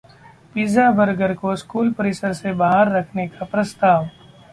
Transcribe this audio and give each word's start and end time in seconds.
pizza, 0.55 0.89
burger 0.91 1.33
को 1.33 1.55
school 1.55 1.91
परिसर 1.93 2.33
से 2.33 2.53
बाहर 2.53 2.91
रखने 2.91 3.27
का 3.27 3.45
प्रस्ताव 3.45 4.09